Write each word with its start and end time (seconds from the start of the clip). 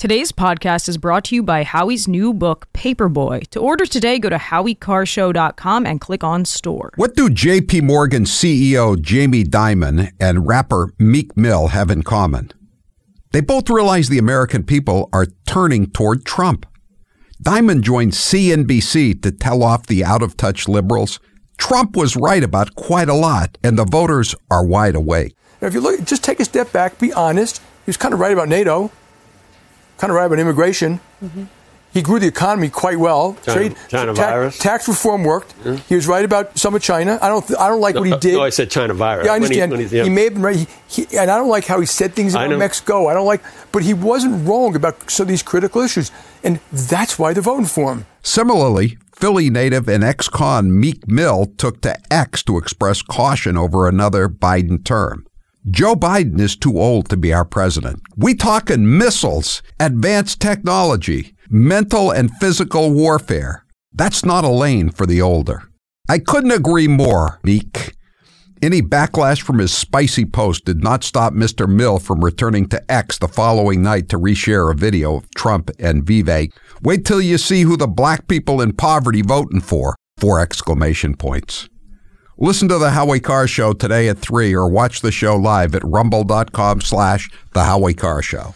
Today's 0.00 0.32
podcast 0.32 0.88
is 0.88 0.96
brought 0.96 1.24
to 1.24 1.34
you 1.34 1.42
by 1.42 1.62
Howie's 1.62 2.08
new 2.08 2.32
book, 2.32 2.66
Paperboy. 2.72 3.46
To 3.48 3.60
order 3.60 3.84
today, 3.84 4.18
go 4.18 4.30
to 4.30 4.38
howiecarrshow.com 4.38 5.84
and 5.84 6.00
click 6.00 6.24
on 6.24 6.46
store. 6.46 6.90
What 6.96 7.14
do 7.14 7.28
JP 7.28 7.82
Morgan 7.82 8.24
CEO 8.24 8.98
Jamie 8.98 9.44
Dimon 9.44 10.10
and 10.18 10.46
rapper 10.46 10.94
Meek 10.98 11.36
Mill 11.36 11.68
have 11.68 11.90
in 11.90 12.02
common? 12.02 12.50
They 13.32 13.42
both 13.42 13.68
realize 13.68 14.08
the 14.08 14.16
American 14.16 14.64
people 14.64 15.10
are 15.12 15.26
turning 15.44 15.90
toward 15.90 16.24
Trump. 16.24 16.64
Dimon 17.42 17.82
joined 17.82 18.12
CNBC 18.12 19.20
to 19.20 19.30
tell 19.30 19.62
off 19.62 19.86
the 19.86 20.02
out 20.02 20.22
of 20.22 20.34
touch 20.34 20.66
liberals. 20.66 21.20
Trump 21.58 21.94
was 21.94 22.16
right 22.16 22.42
about 22.42 22.74
quite 22.74 23.10
a 23.10 23.14
lot, 23.14 23.58
and 23.62 23.78
the 23.78 23.84
voters 23.84 24.34
are 24.50 24.64
wide 24.64 24.94
awake. 24.94 25.36
Now, 25.60 25.68
if 25.68 25.74
you 25.74 25.82
look, 25.82 26.02
just 26.04 26.24
take 26.24 26.40
a 26.40 26.46
step 26.46 26.72
back, 26.72 26.98
be 26.98 27.12
honest. 27.12 27.58
He 27.58 27.88
was 27.88 27.98
kind 27.98 28.14
of 28.14 28.20
right 28.20 28.32
about 28.32 28.48
NATO 28.48 28.90
kind 30.00 30.10
of 30.10 30.16
right 30.16 30.24
about 30.24 30.38
immigration. 30.38 30.98
Mm-hmm. 31.22 31.44
He 31.92 32.02
grew 32.02 32.20
the 32.20 32.28
economy 32.28 32.70
quite 32.70 32.98
well. 32.98 33.36
China, 33.44 33.58
Trade, 33.58 33.76
China 33.88 34.14
ta- 34.14 34.30
virus. 34.30 34.58
Tax 34.58 34.86
reform 34.86 35.24
worked. 35.24 35.54
Yeah. 35.64 35.76
He 35.76 35.96
was 35.96 36.06
right 36.06 36.24
about 36.24 36.56
some 36.56 36.74
of 36.74 36.82
China. 36.82 37.18
I 37.20 37.28
don't. 37.28 37.46
Th- 37.46 37.58
I 37.58 37.68
don't 37.68 37.80
like 37.80 37.96
no, 37.96 38.02
what 38.02 38.10
he 38.10 38.16
did. 38.16 38.34
No, 38.34 38.44
I 38.44 38.50
said 38.50 38.70
China 38.70 38.94
virus. 38.94 39.26
Yeah, 39.26 39.32
I 39.32 39.36
understand. 39.36 39.72
When 39.72 39.80
he, 39.80 39.86
when 39.86 39.94
yeah. 39.96 40.04
he, 40.04 40.10
may 40.10 40.24
have 40.24 40.34
been 40.34 40.42
right. 40.42 40.56
He, 40.56 41.04
he, 41.04 41.18
and 41.18 41.30
I 41.30 41.36
don't 41.36 41.48
like 41.48 41.66
how 41.66 41.80
he 41.80 41.86
said 41.86 42.14
things 42.14 42.34
about 42.34 42.56
Mexico. 42.56 43.08
I 43.08 43.14
don't 43.14 43.26
like. 43.26 43.42
But 43.72 43.82
he 43.82 43.92
wasn't 43.92 44.46
wrong 44.48 44.76
about 44.76 45.10
some 45.10 45.24
of 45.24 45.28
these 45.28 45.42
critical 45.42 45.82
issues, 45.82 46.12
and 46.44 46.60
that's 46.72 47.18
why 47.18 47.32
they're 47.32 47.42
voting 47.42 47.66
for 47.66 47.92
him. 47.92 48.06
Similarly, 48.22 48.96
Philly 49.12 49.50
native 49.50 49.88
and 49.88 50.04
ex-con 50.04 50.78
Meek 50.78 51.08
Mill 51.08 51.46
took 51.56 51.80
to 51.80 51.96
X 52.12 52.44
to 52.44 52.56
express 52.56 53.02
caution 53.02 53.56
over 53.56 53.88
another 53.88 54.28
Biden 54.28 54.84
term. 54.84 55.26
Joe 55.68 55.94
Biden 55.94 56.40
is 56.40 56.56
too 56.56 56.78
old 56.78 57.10
to 57.10 57.18
be 57.18 57.34
our 57.34 57.44
president. 57.44 58.00
We 58.16 58.34
talking 58.34 58.96
missiles, 58.96 59.62
advanced 59.78 60.40
technology, 60.40 61.34
mental 61.50 62.10
and 62.10 62.30
physical 62.40 62.92
warfare. 62.92 63.66
That's 63.92 64.24
not 64.24 64.44
a 64.44 64.48
lane 64.48 64.88
for 64.88 65.04
the 65.04 65.20
older. 65.20 65.64
I 66.08 66.18
couldn't 66.18 66.52
agree 66.52 66.88
more, 66.88 67.40
Meek. 67.44 67.94
Any 68.62 68.80
backlash 68.80 69.42
from 69.42 69.58
his 69.58 69.72
spicy 69.72 70.24
post 70.24 70.64
did 70.64 70.82
not 70.82 71.04
stop 71.04 71.34
Mr. 71.34 71.68
Mill 71.68 71.98
from 71.98 72.24
returning 72.24 72.66
to 72.68 72.92
X 72.92 73.18
the 73.18 73.28
following 73.28 73.82
night 73.82 74.08
to 74.10 74.18
reshare 74.18 74.72
a 74.72 74.76
video 74.76 75.16
of 75.16 75.30
Trump 75.34 75.70
and 75.78 76.04
Vivek. 76.04 76.52
Wait 76.82 77.04
till 77.04 77.20
you 77.20 77.36
see 77.36 77.62
who 77.62 77.76
the 77.76 77.86
black 77.86 78.28
people 78.28 78.62
in 78.62 78.72
poverty 78.72 79.22
voting 79.22 79.60
for. 79.60 79.94
Four 80.16 80.40
exclamation 80.40 81.16
points. 81.16 81.68
Listen 82.42 82.68
to 82.68 82.78
the 82.78 82.92
Howie 82.92 83.20
Carr 83.20 83.46
Show 83.46 83.74
today 83.74 84.08
at 84.08 84.18
3 84.18 84.54
or 84.54 84.66
watch 84.66 85.02
the 85.02 85.12
show 85.12 85.36
live 85.36 85.74
at 85.74 85.84
rumble.com 85.84 86.80
slash 86.80 87.28
the 87.52 87.64
Howie 87.64 87.92
Carr 87.92 88.22
Show. 88.22 88.54